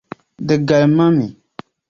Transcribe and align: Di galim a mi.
Di 0.47 0.55
galim 0.67 0.99
a 1.05 1.07
mi. 1.17 1.27